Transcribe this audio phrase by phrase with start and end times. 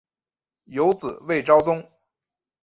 [0.63, 1.87] 有子魏朝琮。